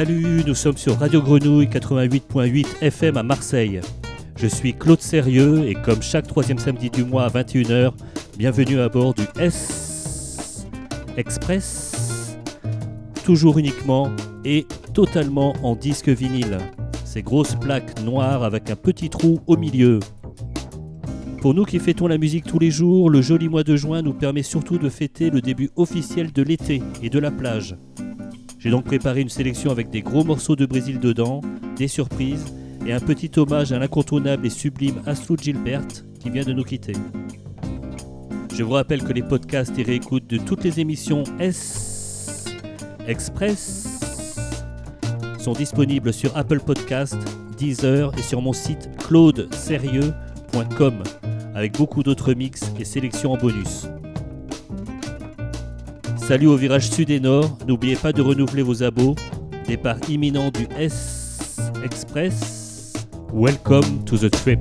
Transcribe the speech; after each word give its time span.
Salut, 0.00 0.42
nous 0.46 0.54
sommes 0.54 0.78
sur 0.78 0.98
Radio 0.98 1.20
Grenouille 1.20 1.66
88.8 1.66 2.80
FM 2.80 3.18
à 3.18 3.22
Marseille. 3.22 3.82
Je 4.34 4.46
suis 4.46 4.72
Claude 4.72 5.02
Sérieux 5.02 5.68
et 5.68 5.74
comme 5.74 6.00
chaque 6.00 6.26
troisième 6.26 6.56
samedi 6.56 6.88
du 6.88 7.04
mois 7.04 7.24
à 7.24 7.28
21h, 7.28 7.92
bienvenue 8.38 8.80
à 8.80 8.88
bord 8.88 9.12
du 9.12 9.24
S 9.38 10.66
Express, 11.18 12.38
toujours 13.26 13.58
uniquement 13.58 14.10
et 14.42 14.66
totalement 14.94 15.52
en 15.62 15.76
disque 15.76 16.08
vinyle. 16.08 16.56
Ces 17.04 17.20
grosses 17.20 17.56
plaques 17.56 18.00
noires 18.02 18.42
avec 18.42 18.70
un 18.70 18.76
petit 18.76 19.10
trou 19.10 19.40
au 19.46 19.58
milieu. 19.58 20.00
Pour 21.42 21.52
nous 21.52 21.66
qui 21.66 21.78
fêtons 21.78 22.06
la 22.06 22.16
musique 22.16 22.46
tous 22.46 22.58
les 22.58 22.70
jours, 22.70 23.10
le 23.10 23.20
joli 23.20 23.50
mois 23.50 23.64
de 23.64 23.76
juin 23.76 24.00
nous 24.00 24.14
permet 24.14 24.44
surtout 24.44 24.78
de 24.78 24.88
fêter 24.88 25.28
le 25.28 25.42
début 25.42 25.68
officiel 25.76 26.32
de 26.32 26.42
l'été 26.42 26.82
et 27.02 27.10
de 27.10 27.18
la 27.18 27.30
plage. 27.30 27.76
J'ai 28.60 28.68
donc 28.68 28.84
préparé 28.84 29.22
une 29.22 29.30
sélection 29.30 29.70
avec 29.70 29.88
des 29.88 30.02
gros 30.02 30.22
morceaux 30.22 30.54
de 30.54 30.66
Brésil 30.66 31.00
dedans, 31.00 31.40
des 31.76 31.88
surprises 31.88 32.44
et 32.86 32.92
un 32.92 33.00
petit 33.00 33.30
hommage 33.38 33.72
à 33.72 33.78
l'incontournable 33.78 34.46
et 34.46 34.50
sublime 34.50 35.00
Astrid 35.06 35.42
Gilbert 35.42 35.86
qui 36.20 36.28
vient 36.28 36.44
de 36.44 36.52
nous 36.52 36.62
quitter. 36.62 36.92
Je 38.54 38.62
vous 38.62 38.72
rappelle 38.72 39.02
que 39.02 39.14
les 39.14 39.22
podcasts 39.22 39.78
et 39.78 39.82
réécoutes 39.82 40.26
de 40.26 40.36
toutes 40.36 40.62
les 40.62 40.78
émissions 40.78 41.24
S 41.38 42.44
Express 43.08 43.88
sont 45.38 45.54
disponibles 45.54 46.12
sur 46.12 46.36
Apple 46.36 46.60
Podcast, 46.60 47.16
Deezer 47.56 48.12
et 48.18 48.22
sur 48.22 48.42
mon 48.42 48.52
site 48.52 48.90
claudesérieux.com 48.98 51.02
avec 51.54 51.78
beaucoup 51.78 52.02
d'autres 52.02 52.34
mix 52.34 52.70
et 52.78 52.84
sélections 52.84 53.32
en 53.32 53.38
bonus. 53.38 53.88
Salut 56.30 56.46
au 56.46 56.54
virage 56.54 56.88
sud 56.88 57.10
et 57.10 57.18
nord, 57.18 57.58
n'oubliez 57.66 57.96
pas 57.96 58.12
de 58.12 58.22
renouveler 58.22 58.62
vos 58.62 58.84
abos. 58.84 59.16
Départ 59.66 59.96
imminent 60.08 60.52
du 60.52 60.68
S 60.78 61.58
Express. 61.84 62.92
Welcome 63.32 64.04
to 64.04 64.16
the 64.16 64.30
trip. 64.30 64.60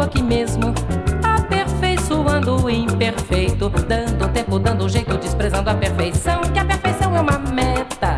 aqui 0.00 0.22
mesmo, 0.22 0.74
aperfeiçoando 1.22 2.64
o 2.64 2.70
imperfeito, 2.70 3.68
dando 3.68 4.28
tempo, 4.32 4.58
dando 4.58 4.88
jeito, 4.88 5.16
desprezando 5.16 5.70
a 5.70 5.74
perfeição, 5.74 6.40
que 6.42 6.58
a 6.58 6.64
perfeição 6.64 7.16
é 7.16 7.20
uma 7.20 7.38
meta 7.38 8.16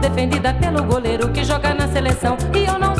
defendida 0.00 0.54
pelo 0.54 0.82
goleiro 0.82 1.28
que 1.30 1.44
joga 1.44 1.74
na 1.74 1.88
seleção 1.88 2.36
e 2.54 2.64
eu 2.64 2.78
não 2.78 2.94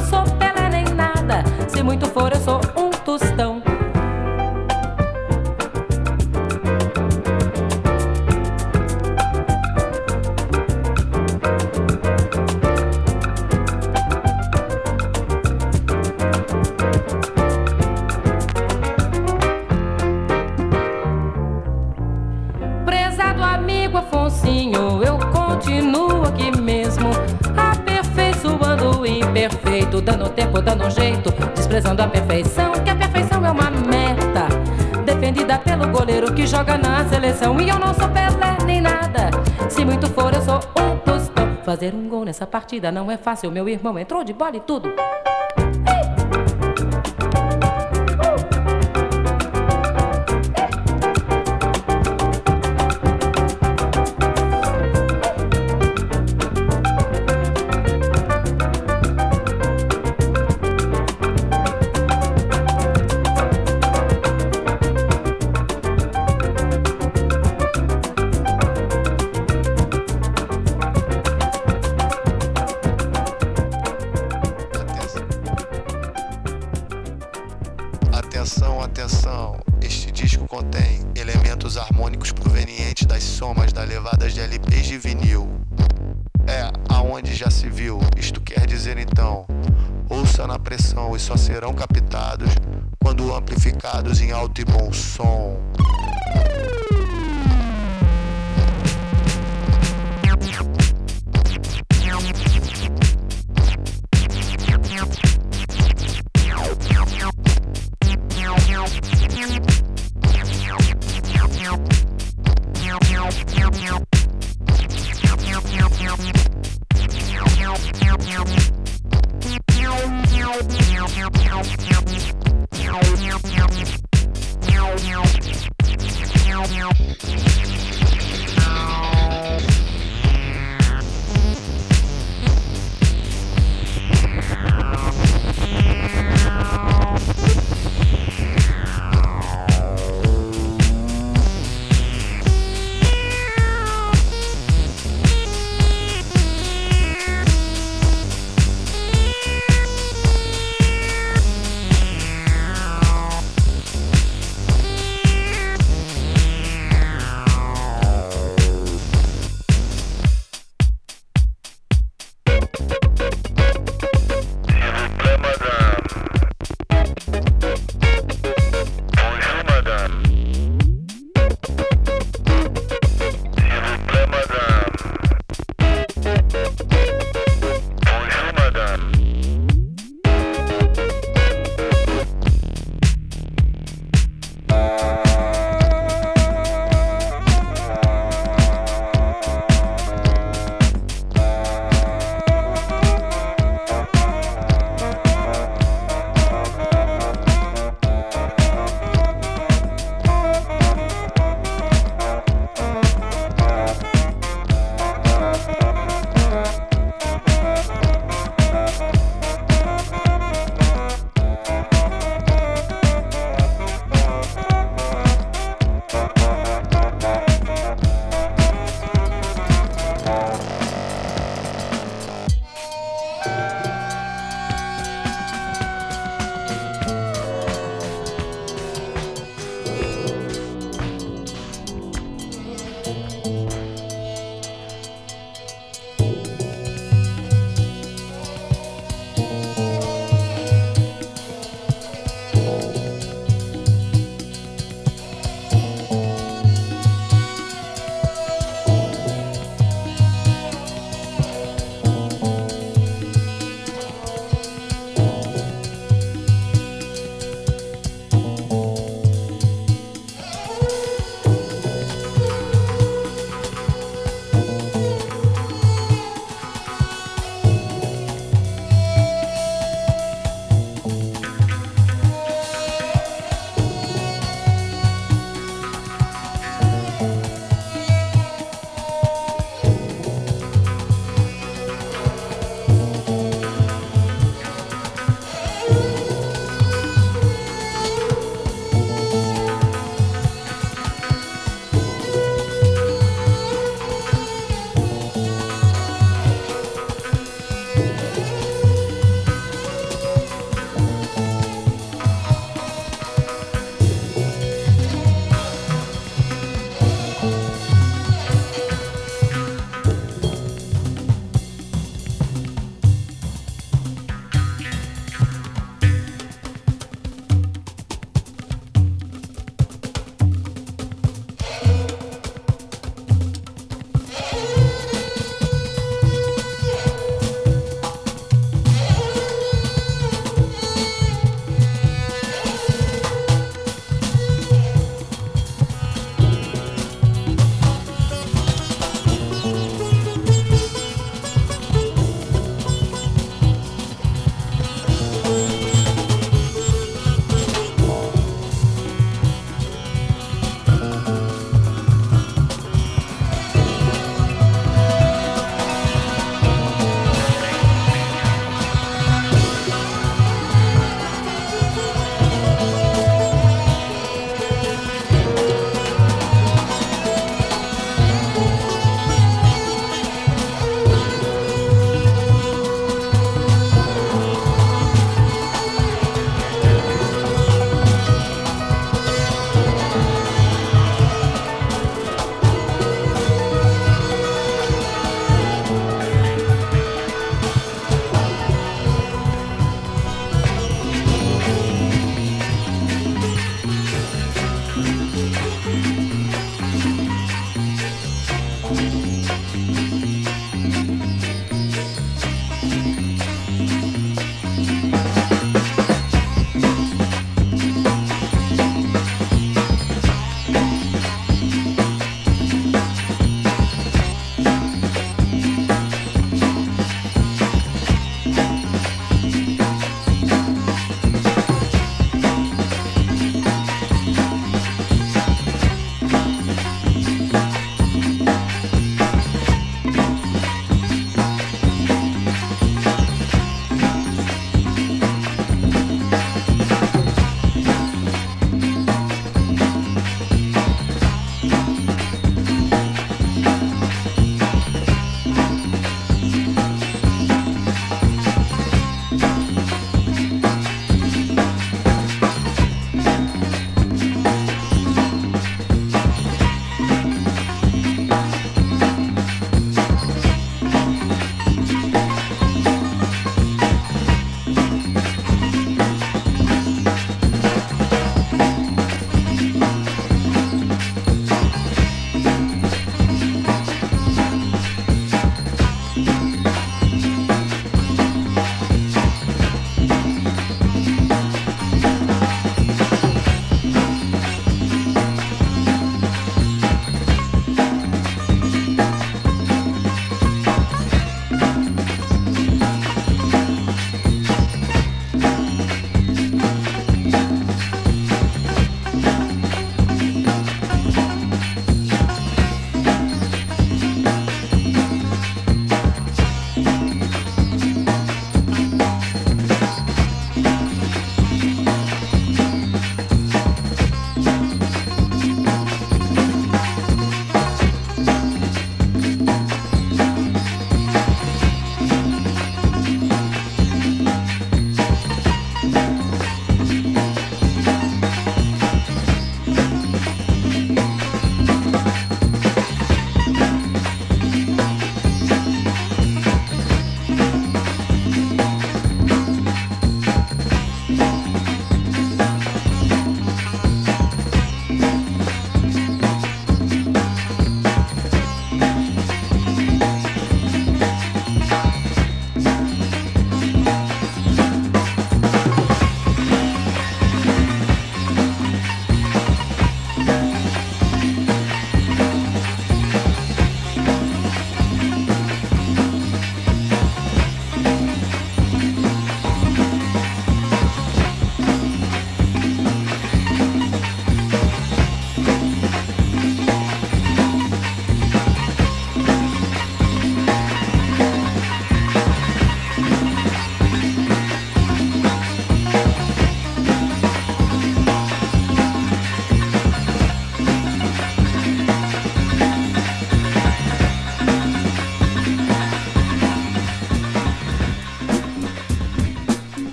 nessa 42.25 42.47
partida 42.47 42.91
não 42.91 43.11
é 43.11 43.17
fácil. 43.17 43.51
Meu 43.51 43.69
irmão 43.69 43.99
entrou 43.99 44.25
de 44.25 44.33
bola 44.33 44.57
e 44.57 44.61
tudo. 44.61 44.93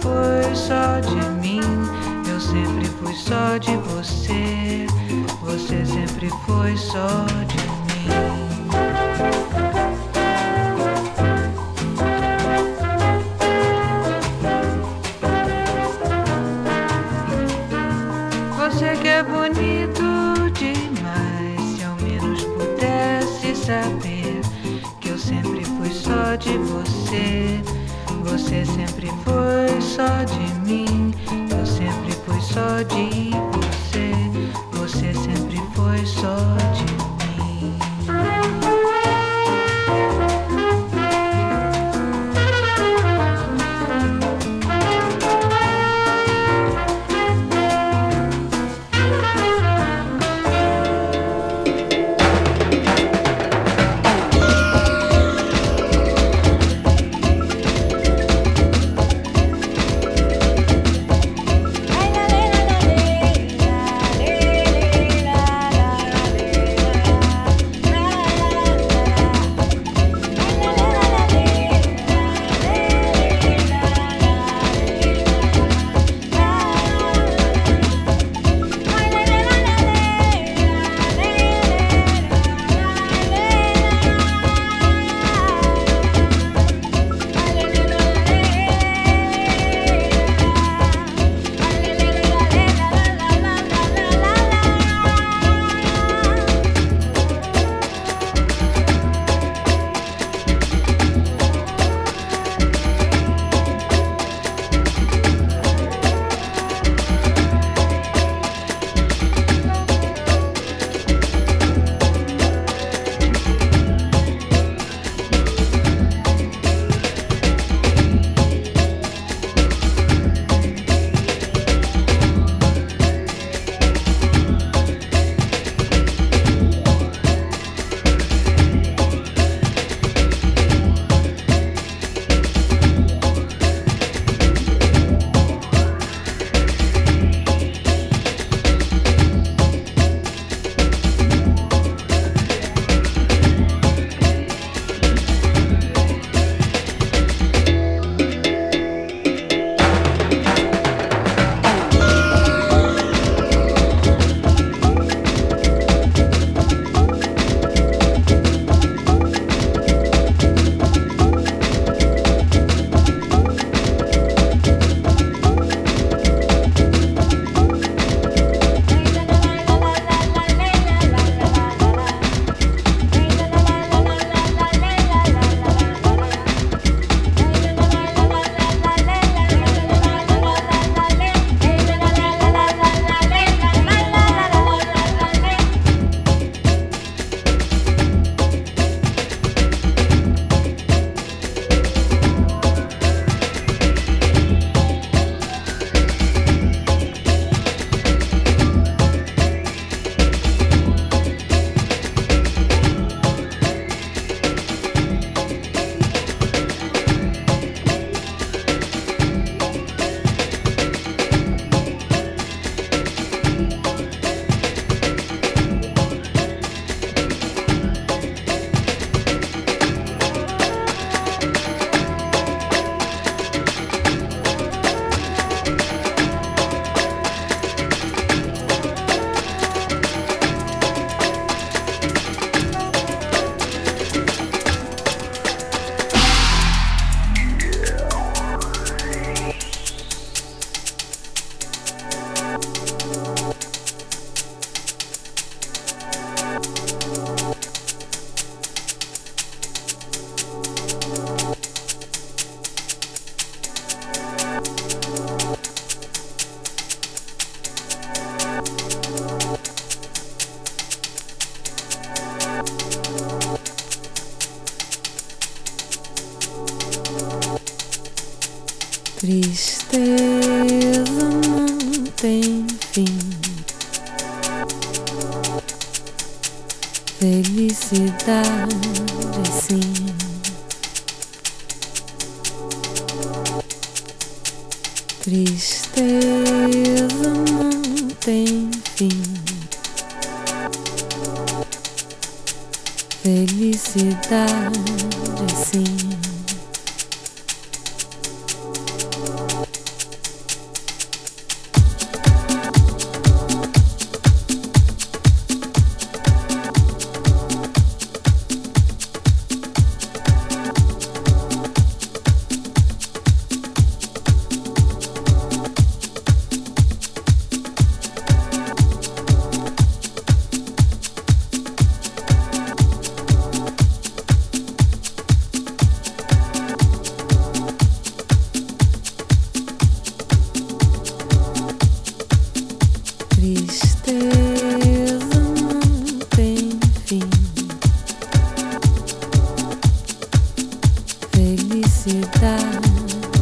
Foi 0.00 0.54
só 0.54 1.00
de 1.00 1.30
mim, 1.40 1.60
eu 2.30 2.40
sempre 2.40 2.86
fui 2.86 3.14
só 3.14 3.58
de 3.58 3.76
você, 3.76 4.86
você 5.42 5.84
sempre 5.84 6.30
foi 6.46 6.76
só 6.76 7.26
de 7.46 7.57
Você 28.30 28.64
sempre 28.64 29.08
foi 29.24 29.80
só 29.80 30.22
de 30.24 30.54
mim, 30.68 31.14
eu 31.50 31.66
sempre 31.66 32.12
fui 32.26 32.40
só 32.40 32.82
de 32.82 33.47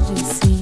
emergency. 0.08 0.55